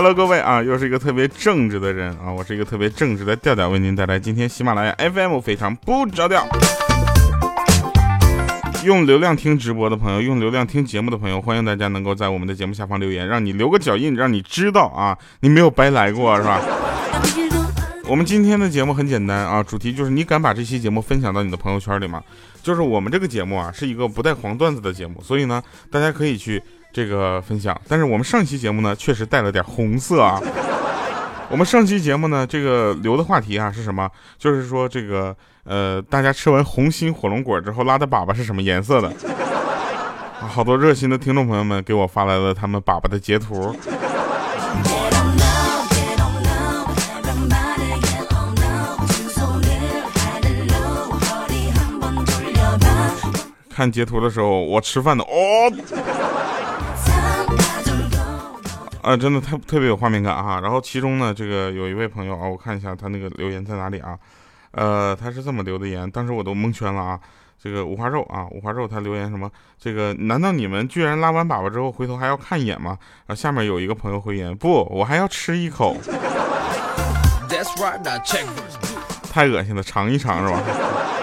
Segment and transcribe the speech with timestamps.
[0.00, 6.46] Hello，各位啊，又是一个特别正直的人啊，我是一个特别正直的调调，为您带来今天喜马拉雅 FM 非常不着调。
[8.84, 16.60] 用流量听直播的朋友，用流量听节目的朋友，欢迎大家能够在我们的节目下方留言，让你留个脚印，让你知道啊，你没有白来过，是吧？
[18.06, 22.22] 我们今天的节目很简单啊，主题就是你敢把这期节目分享到你的朋友圈里吗？
[22.62, 26.62] 就是我们这个节目啊，是一个不带黄段子的节目，所以呢，大家可以去
[26.92, 27.78] 这个分享。
[27.88, 30.40] 但是我们上期节目呢，确实带了点红色啊。
[31.50, 34.10] 我们上期节目呢，这个留的话题啊是什么？
[34.38, 35.34] 就是说这个
[35.64, 39.12] 呃，大家吃完红心火龙果之后拉的粑粑是什么颜色的？
[40.40, 43.74] 好多热心的听众朋友们给我发来了他们粑粑的截图。
[53.70, 55.72] 看截图的时候，我吃饭的哦，
[59.08, 60.60] 啊，真的特特别有画面感哈。
[60.60, 64.18] 然后其中呢，这个有一位朋友啊，我看一下他那个留言在哪里啊？
[64.72, 67.18] 呃，他是这么留的言，当时我都蒙圈了啊。
[67.58, 69.50] 这个五花肉啊，五花肉他留言什么？
[69.80, 72.98] 这个难道你们居然拉完粑粑之后回头还要看一眼吗？
[73.26, 75.96] 然后下面有一个朋友回言，不，我还要吃一口，
[79.32, 80.60] 太恶心了，尝一尝是吧？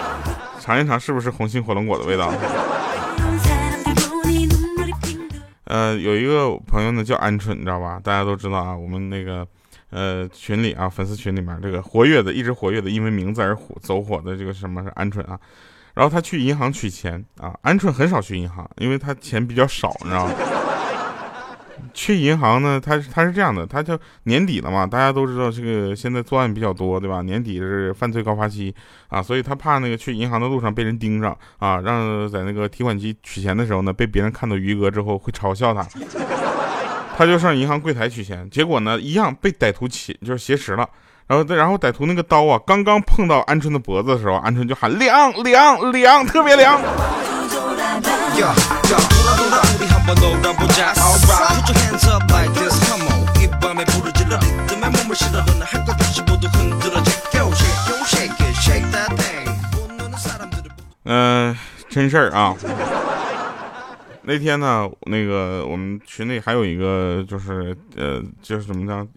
[0.59, 2.33] 尝一尝是不是红心火龙果的味道？
[5.65, 7.99] 呃，有一个朋友呢叫鹌鹑，你知道吧？
[8.03, 9.45] 大家都知道啊，我们那个
[9.89, 15.39] 呃群里啊，粉丝群里面这个活跃的，一直活跃的，因为名字而火走火的这个什么是鹌鹑啊？
[15.93, 20.33] 然后他去银行取钱啊，鹌鹑很少去银行，因为他钱比较少，你知道吗？
[21.95, 27.21] 去银行呢，他他是这样的，他就年底了嘛，大家都知道这个现在作案比较多，对吧？
[27.21, 28.75] 年底是犯罪高发期
[29.07, 35.87] 啊，所以他怕那个去银行的路上被人盯上啊，让在那个提款机取钱的时候呢，被别人看到余额之后会嘲笑他，
[37.17, 40.85] 他就上银行柜台取钱，结果呢，一样被歹徒挟就是挟持了，
[41.27, 46.77] 然后然后歹徒那个刀啊，刚刚碰到鹌鹑的脖子的时候，鹌鹑就喊凉凉凉，特别凉。
[61.07, 61.55] 嗯，
[61.87, 62.55] 真事儿啊。
[64.23, 69.07] 那天呢，那个我们群里还有一个，就是呃，就是怎么着，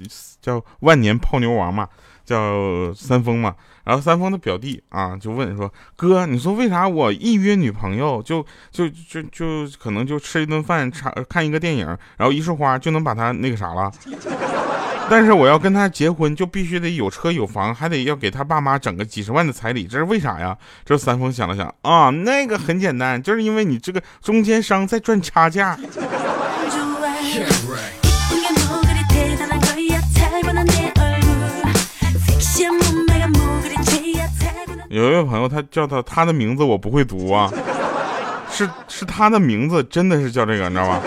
[0.42, 1.88] 叫万年泡妞王嘛，
[2.28, 3.55] 叫三丰嘛。
[3.84, 11.87] 然后三丰的表弟啊，就问说：“哥，你说为啥我一约女朋友，就就就就可能就吃一顿饭，看看一个电影，
[12.19, 13.91] 然后一束花就能把他那个啥了？
[15.09, 25.78] 但是我要跟他结婚，就必须得有车有房，还得要给他爸妈整个几十万的彩礼，这是为啥呀？”这三丰想了想啊，那个很简单，就是因为你这个中间商在赚差价。
[34.98, 37.50] 有一位朋友，他叫他，他的名字我不会读啊，
[38.50, 41.00] 是是他的名字，真的是叫这个，你知道吧？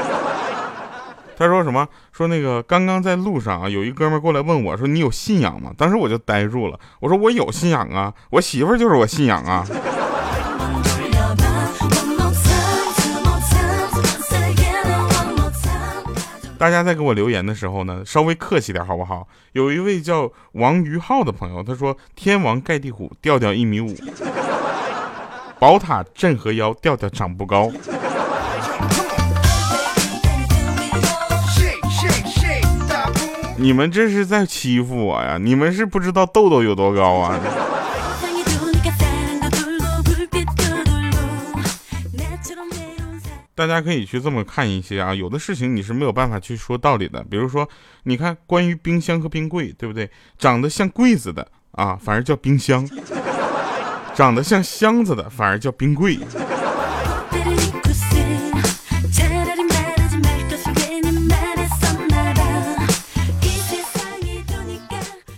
[1.38, 1.88] 他说什么？
[2.12, 9.66] 说那个刚刚在路上啊，有一哥们过来问我说：“你有信仰吗？”当时我就呆住了，我说：“我有信仰啊，我媳妇就是我信仰啊。”
[16.62, 19.28] 大家在给我留言的时候呢，稍微客气点好不好？
[19.54, 23.96] 有一位叫王于浩的朋友，他说：“天王盖地虎，调调一米五，
[25.58, 27.68] 宝塔镇河妖，调调长不高。”
[33.58, 35.40] 你们这是在欺负我呀？
[35.42, 37.40] 你们是不知道豆豆有多高啊？
[43.62, 47.24] 大家可以去这么看一些啊，有的事情你是没有办法去说道理的。
[47.26, 47.70] 比如说，
[48.06, 50.10] 你看关于冰箱和冰柜，对不对？
[50.40, 52.84] 长得像柜子的啊，反而叫冰箱；
[54.16, 56.18] 长得像箱子的，反而叫冰柜。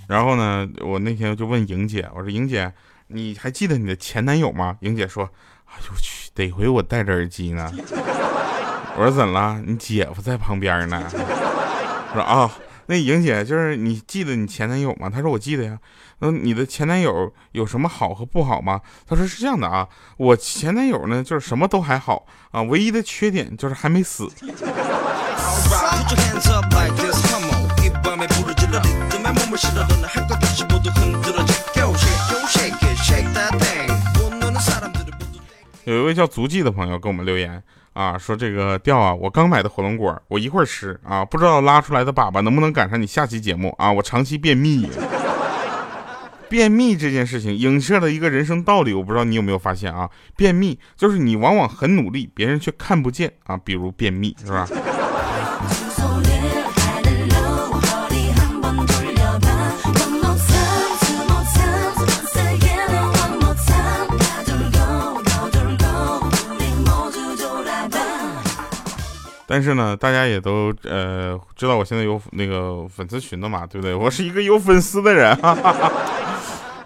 [0.07, 2.71] 然后呢，我那天就问莹姐，我说莹姐，
[3.07, 4.77] 你还记得你的前男友吗？
[4.79, 5.29] 莹姐说，
[5.65, 6.23] 哎呦我去。
[6.35, 7.71] 得亏我戴着耳机呢，
[8.95, 9.61] 我说怎了？
[9.65, 11.03] 你姐夫在旁边呢。
[11.11, 12.49] 我说啊，
[12.85, 15.09] 那莹姐就是你记得你前男友吗？
[15.09, 15.77] 她说我记得呀。
[16.19, 18.79] 那你的前男友有什么好和不好吗？
[19.07, 19.87] 她说是这样的啊，
[20.17, 24.29] 我前男友呢就是什么都还好啊，唯一的缺点就是还没死。
[35.85, 37.61] 有一位叫足迹的朋友给我们留言
[37.93, 43.91] 啊，说这个调啊，我刚买的火龙果，我一会儿吃啊，不知道拉出来的粑粑能不能赶上你下期节目啊？
[43.91, 44.89] 我长期便秘，
[46.49, 50.09] 便秘这件事情影射了一个人生道理，我不知道你有没有发现啊？
[50.37, 54.67] 便秘就是你往往很努力，别人却看不见啊，比如便秘是吧？
[69.53, 73.93] 但是呢，大家也都呃知道我现在有那个粉丝群的嘛，对不对？
[73.93, 75.91] 我是一个有粉丝的人，哈哈哈。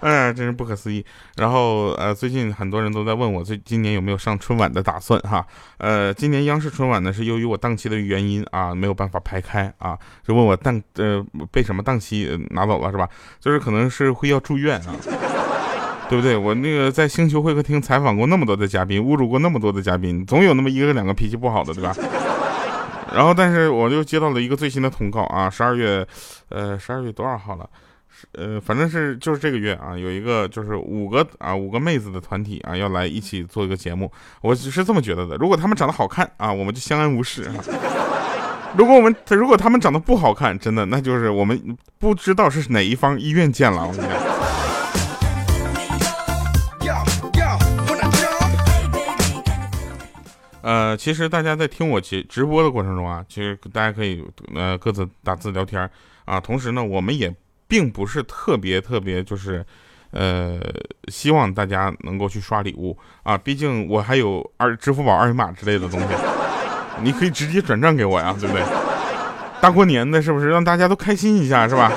[0.01, 1.01] 哎，真是不可思议。
[1.37, 5.47] 然后呃，最近很多人都在问我，最今年有没有上春晚的打算哈？
[5.77, 9.97] 呃，今年央视春晚呢是由于我档期的原因啊，没有办法排开啊，
[10.27, 13.07] 就问我档呃被什么档期拿走了是吧？
[13.39, 14.93] 就是可能是会要住院啊，
[16.09, 16.35] 对不对？
[16.35, 21.95] 我那个在星球会客厅采访过那么多的嘉宾，侮辱过那么多的嘉宾，总有那么一个两个脾气不好的，对吧？
[23.17, 26.05] 然后，但是我就接到了一个最新的通告啊，十二月，
[26.49, 27.67] 呃，十二月多少号了？
[28.33, 34.11] 呃，反正是就是这个月啊，有一个就是五个啊五个妹子的团体啊要来一起做一个节目，
[34.41, 35.35] 我是这么觉得的。
[35.37, 37.45] 如果他们长得好看啊，我们就相安无事；
[38.77, 43.81] 如果我们如果他们长得不好看，真的那就是我们不知道是哪一方医院见了。
[43.81, 44.26] 我跟你讲。
[50.67, 54.21] 呃，其实大家在听我直直播的过程中啊，其实大家可以
[54.53, 55.89] 呃各自打字聊天
[56.25, 56.41] 啊。
[56.41, 57.33] 同时呢，我们也
[57.69, 59.65] 并不是特别特别就是，
[60.11, 60.59] 呃，
[61.07, 63.37] 希望大家能够去刷礼物啊。
[63.37, 66.07] 毕竟我还有二支付宝二维码之类的东西，
[67.01, 68.61] 你可以直接转账给我呀，对不对？
[69.61, 71.89] 大过年的，是不是让大家都开心一下，是吧？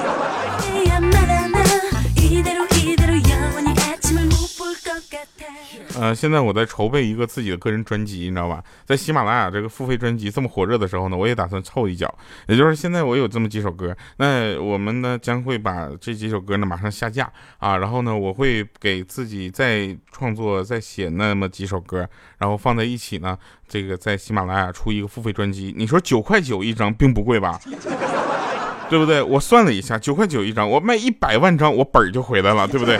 [6.00, 8.64] 呃，现在我在筹备一个自己的个人专辑，你知道吧？
[8.86, 12.12] 在喜马拉雅这个付费专辑这么火热的时候呢，我也打算凑一脚。
[12.48, 22.08] 也就是现在我有这么几首歌，那我们呢将会把这几首歌呢马上下架啊，然后呢我会给自己再创作、再写那么几首歌，
[22.38, 23.36] 然后放在一起呢，
[23.68, 25.74] 这个在喜马拉雅出一个付费专辑。
[25.76, 27.60] 你说九块九一张并不贵吧？
[28.88, 29.22] 对不对？
[29.22, 32.98] 我算了一下，九块九一张，我卖一百万张，我本儿就回来了，对不对？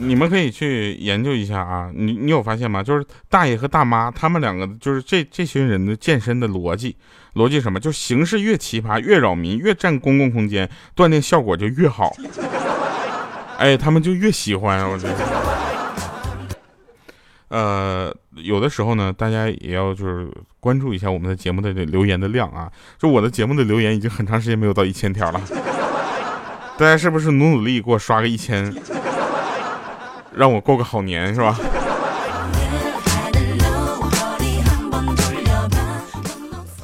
[0.00, 2.82] 你们可以去研究一下啊，你你有发现吗？
[2.82, 6.96] 就是大爷和大妈他们两个，就是这这群人的健身的逻辑，
[7.34, 7.78] 逻辑什么？
[7.78, 12.14] 就形式越奇葩，越扰民，越占公共空间，锻炼效果就越好。
[13.58, 15.14] 哎，他们就越喜欢，我觉得。
[17.48, 20.30] 呃，有的时候呢，大家也要就是
[20.60, 22.70] 关注一下我们的节目的这留言的量啊。
[22.98, 25.40] 就我的节目的留言已经很长时间没有到一千条了，
[26.76, 28.74] 大家是不是努努力给我刷个一千，
[30.34, 31.58] 让我过个好年是吧？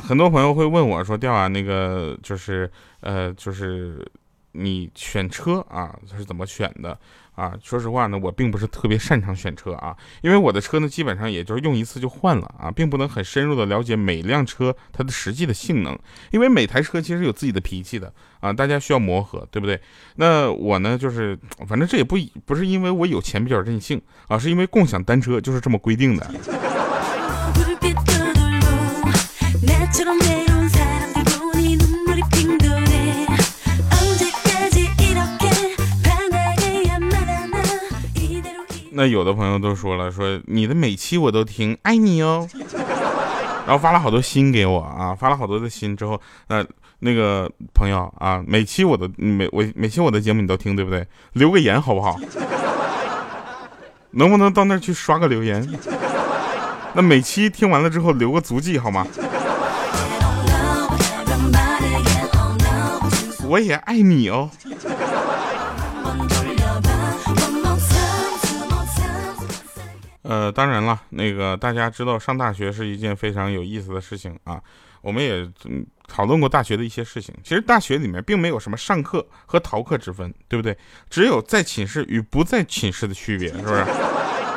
[0.06, 2.70] 很多朋友会问我说：“调啊，那个就是
[3.00, 4.06] 呃，就是
[4.54, 6.98] 你选车啊，是怎么选的？”
[7.34, 15.98] 啊，说实话呢，我并不是特别擅长选车啊，因为我的车呢，基本上也就是用一次就换了啊，并不能很深入的了解每辆车它的实际的性能，
[16.30, 19.80] 因为每台车其实有自己的脾气的啊，大家需要磨合，对不对？
[20.14, 26.30] 那我呢，就是反正这也不不是因为我有钱比较任性啊，是因为共享单车就是这么规定的。
[38.96, 42.48] 那有的朋友都说了，说你的每期我都听，爱你哦，
[43.66, 46.64] 然后发了好多心给我啊，发了好多的心之后，那
[47.00, 51.04] 那个朋友啊，每期我都每我每期我的节目你都听对不对？
[51.32, 52.16] 留个言好不好？
[54.12, 55.68] 能不能到那儿去刷个留言？
[56.94, 59.04] 那每期听完了之后留个足迹好吗？
[63.48, 64.48] 我也爱你哦。
[70.24, 74.60] 呃，当然了，那个大家知道上大学是一件非常有意思的事情啊。
[75.02, 75.46] 我们也
[76.08, 77.34] 讨论过大学的一些事情。
[77.42, 80.74] 其实大学里面并没有什么上课和逃课之分，对不对？
[81.10, 83.84] 只有在寝室与不在寝室的区别，是不是？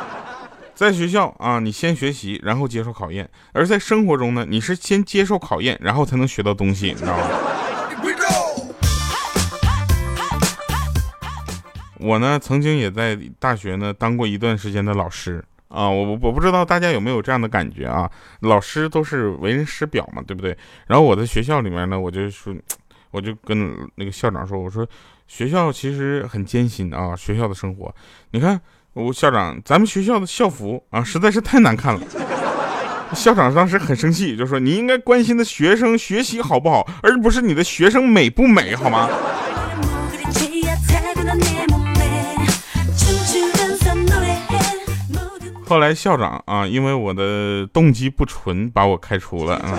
[0.74, 7.28] 在学校啊，你先学习，然后接受考验；而在生活中呢，你是先接受考验，然后才能学到东西，你知道吗？
[12.00, 15.44] 我呢，曾经也在大学呢当过一段时间的老师。
[15.68, 18.10] 啊，我我我不知道大家有没有这样的感觉啊？
[18.40, 20.56] 老师都是为人师表嘛，对不对？
[20.86, 22.54] 然后我在学校里面呢，我就说，
[23.10, 24.86] 我就跟那个校长说，我说
[25.26, 27.94] 学校其实很艰辛啊，学校的生活，
[28.30, 28.60] 你看
[28.94, 32.00] 我校长，咱们学校的校服啊，实在是太难看了。
[33.14, 39.08] 校长当时很生气，就说你应该关心的学生学习好不好，而不是你的学生美不美，好吗？
[45.68, 49.78] 后来校长啊，因为我的动机不纯，把我开除了啊。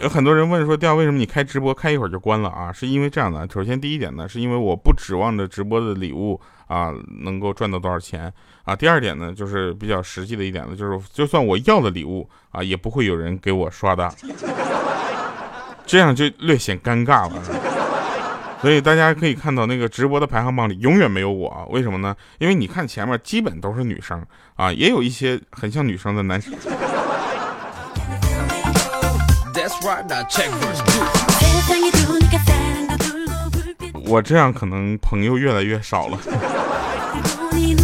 [0.00, 2.72] 有很多人问说，调为什么你开直播开一会儿就关了啊？
[2.72, 8.32] 是因为这样的，首先第一点呢，是因为我不指望着直播的礼物啊能够赚到多少钱
[8.64, 8.74] 啊。
[8.74, 14.10] 第二点呢，就是比较实际的一点呢，就是就算我要的礼物啊，也不会有人给我刷的，
[15.84, 17.59] 这样就略显尴尬了。
[18.60, 22.14] 所以大家可以看到，那个直播的排行榜里永远没有我，为什么呢？
[22.38, 24.22] 因为你看前面基本都是女生
[24.54, 26.52] 啊，也有一些很像女生的男生。
[34.04, 36.18] 我这样可能朋友越来越少了。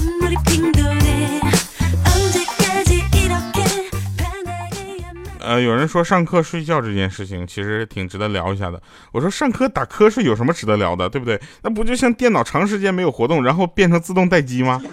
[5.46, 8.82] 呃，有人说上课睡觉这件事情其实挺值得聊一下的。
[9.12, 11.40] 我说上课打瞌睡有什么值得聊的，对不对？
[11.62, 14.82] 那不就像电脑长时间没有活动，然后变成自动待机吗？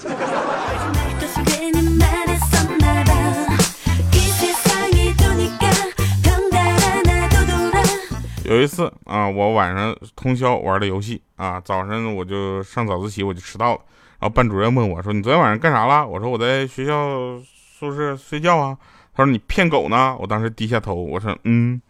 [8.45, 13.81] 有一次啊，我晚上通宵玩的游戏啊，早上我就上早自习，我就迟到了。
[14.19, 17.39] 然后班主任问我说：“你昨天晚上干啥了？”我说：“我在学校
[17.79, 18.77] 宿舍睡觉啊。”
[19.15, 21.82] 他说：“你骗狗呢？”我当时低下头，我说：“嗯。”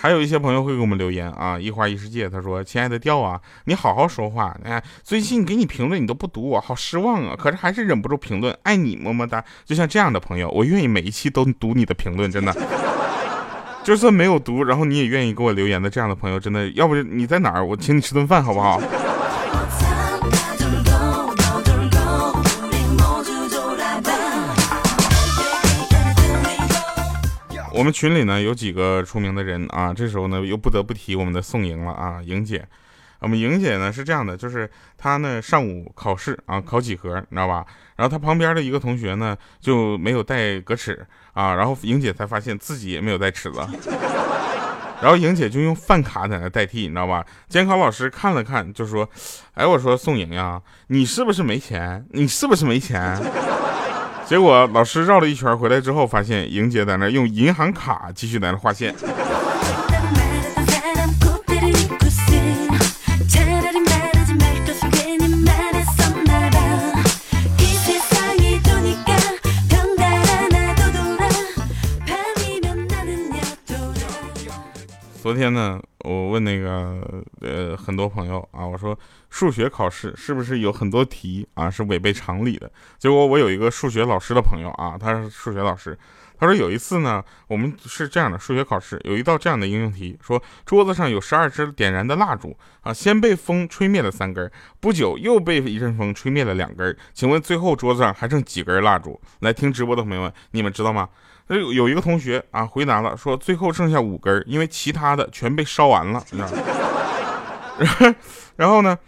[0.00, 4.54] 还有一些朋友会给我们留言啊，一花一世界，他说：“亲爱的调啊，你好好说话。
[4.62, 7.34] 哎，最近给你评论你都不读我，好失望啊！
[7.38, 9.42] 可是还是忍不住评论，爱你么么哒。
[9.64, 12.54] 就像这样的朋友，我愿意每一期都读你的评论，真的。
[13.82, 17.64] 就算没有读，然后你也愿意给我留言的这样的朋友，真的，要不你在哪儿？
[17.64, 18.78] 我请你吃顿饭，好不好？”
[27.76, 32.64] 我们群里呢有几个出名的人啊，这时候呢又不得不提我们的宋莹了啊，莹姐。
[33.18, 37.66] 我们莹姐呢是这样的，就是她呢上午考试啊，考几何，你知道吧？
[37.96, 43.58] 然后她旁边的一个同学呢就没有带格尺啊，然后莹姐才发现自己也没有带尺子，
[45.02, 47.24] 然后莹姐就用饭卡在那代替，你知道吧？
[47.48, 49.08] 监考老师看了看就说
[49.54, 52.04] ：“哎，我说宋莹呀，你是不是没钱？
[52.12, 53.20] 你是不是没钱？”
[54.24, 58.94] 结果老师绕了一圈回来之后，发现莹姐在那用银行卡继续在那划线。
[75.24, 77.00] 昨天呢，我问那个
[77.40, 78.96] 呃很多朋友啊，我说
[79.30, 82.70] 数学考试是不是有很多题啊是违背常理的？
[82.98, 85.98] 结果我有一个数学老师的朋友啊，他是数学老师，
[86.38, 99.18] 他说有一次呢，我们是这样的数学考试，有一道这样的应用题，说桌子上有十二支点燃的蜡烛啊，先被风吹灭了三根，不久又被一阵风吹灭了两根，请问最后桌子上还剩几根蜡烛？
[99.40, 101.08] 来听直播的朋友们，你们知道吗？
[101.48, 108.14] 有有一个同学啊，回答了说最后剩下五根，因为其他的全被烧完完了，你知道？
[108.56, 108.98] 然后呢，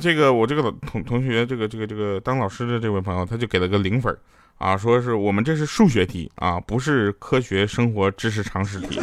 [0.00, 4.16] 这个我这个同同学，这个这个这个当老师的这位朋友，他就给了个零分
[4.56, 8.98] 啊，说是我们这是数学题啊，不是科学生活知识常识题。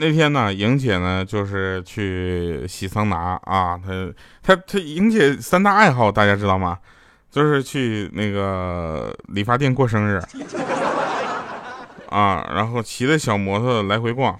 [0.00, 4.10] 那天呢，莹姐呢就是去洗桑拿啊，她
[4.42, 6.78] 她她莹姐三大爱好大家知道吗？
[7.30, 10.18] 就是去那个理发店过生日
[12.08, 14.32] 啊，然后骑着小摩托来回逛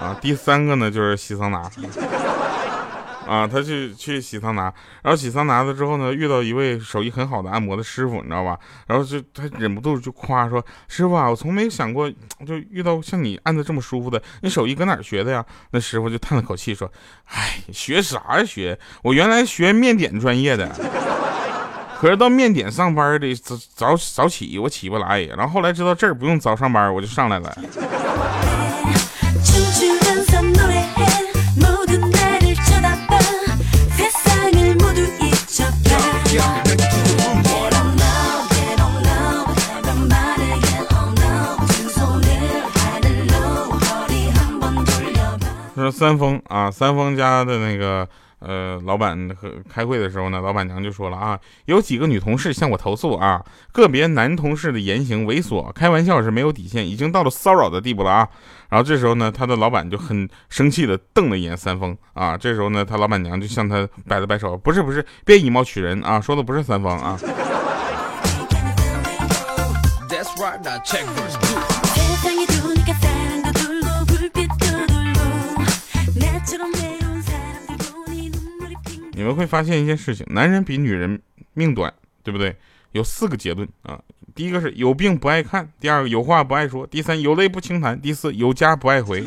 [0.00, 1.70] 啊，第三个呢就是洗桑拿。
[3.26, 8.58] 啊，他去去洗桑拿，然后洗桑拿了之后呢，遇到一位手艺很好的按摩的师傅，你知道吧？
[8.86, 12.10] 然后就他忍不住就夸说：“师傅啊，我从没想过
[12.46, 16.90] 就遇到像你按的这么舒服的，你手艺搁哪学的呀？”那师傅就叹了口气说
[17.34, 18.78] ：“哎，学啥呀学？
[19.02, 20.70] 我原来学面点专业的。”
[21.98, 25.22] 可是到面点上班的早早早起，我起不来。
[25.22, 27.56] 然后后来知道这儿不用早上班，我就上来了。
[45.82, 58.28] 说三丰啊，三丰家的那个呃老板和开会的时候呢，老板娘就说了啊，有几个女同事向我投诉啊，个别男同事的言行猥琐，开玩笑是没有底线，已经到了骚扰的地步了啊。
[58.68, 62.36] 然后这时候呢，他的老板就很生气的瞪了一眼三丰啊。
[62.36, 67.18] 这时候呢，他老板娘就向他摆了摆手，不是不是，别以貌取人啊，说的不是三丰啊。
[79.16, 81.18] 你们会发现一件事情：男人比女人
[81.54, 81.90] 命短，
[82.22, 82.54] 对不对？
[82.92, 83.98] 有四个结论啊。
[84.34, 89.24] 第一个是有病不爱看，第二个有话不爱说，第三有泪不轻弹，第四有家不爱回。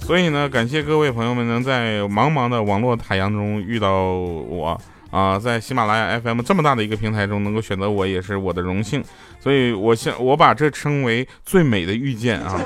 [0.00, 4.76] 所以呢，感谢各位朋友们能在茫茫的网络海洋中遇到我
[5.12, 9.04] 啊，在喜马拉雅 FM 这么大的一个平台中能够选择我，也是我的荣幸。
[9.38, 12.60] 所以我想我把这称为最美的遇见啊。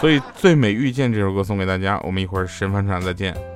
[0.00, 3.55] 所以最美遇见这首歌送给大家，我们一会儿神翻船再见。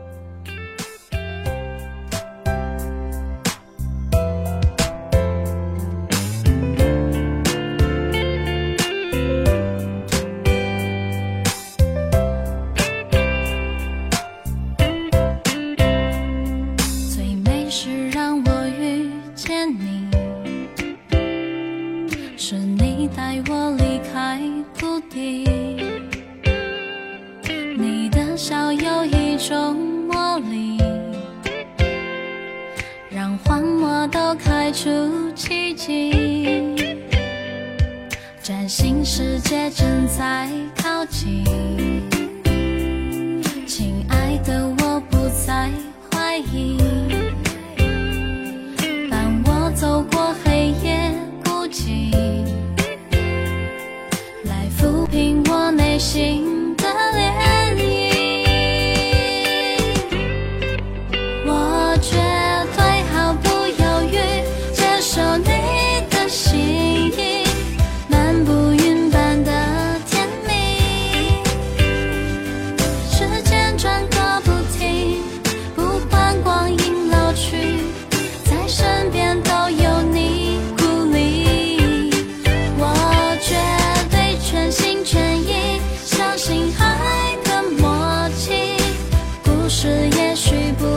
[89.82, 90.89] 这也许不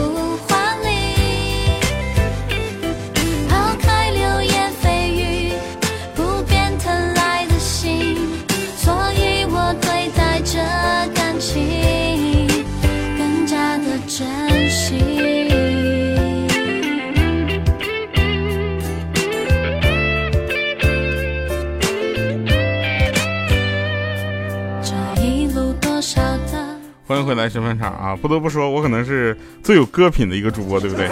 [27.24, 28.14] 回来，身份场啊！
[28.14, 31.08] 不得不说，我可能是最有歌品的一个主播，对不对？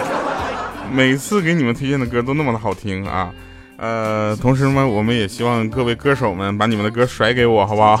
[0.91, 3.33] 每次给你们推荐的歌都那么的好听啊！
[3.77, 7.99] 呃，同时呢，我们也希望各位歌手们把你们的歌甩给我，好不好？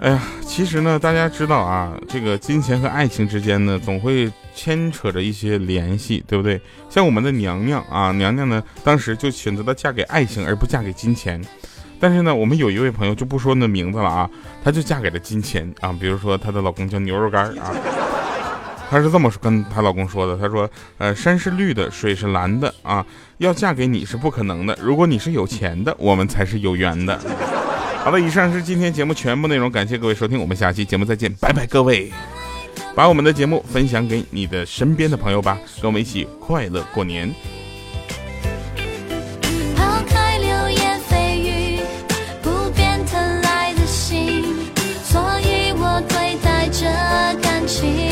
[0.00, 6.60] 哎呀，其实呢，大家知道啊，这个金钱和爱情之间呢，总会牵扯着一些联系，对不对？
[6.88, 11.42] 像我们的娘娘啊，娘娘呢，当时就选择了嫁给爱情，而不嫁给金钱。
[12.00, 14.30] 但是呢，我们有一位朋友就不说那名字了啊，
[14.62, 15.92] 她就嫁给了金钱啊。
[15.98, 17.74] 比如说她的老公叫牛肉干啊，
[18.88, 23.04] 她是这么跟她老公说的，她说：“呃，山是绿的，水是蓝的啊，
[23.38, 24.78] 要嫁给你是不可能的。
[24.80, 27.18] 如果你是有钱的，我们才是有缘的。”
[28.04, 32.10] 好了，以上是今天节目全部内容，感谢各位收听，我们下期节目再见，拜拜，各位！
[32.94, 37.32] 把我们的节目分享给你的身边的朋友吧，跟我们一起快乐过年。
[47.68, 48.07] 心。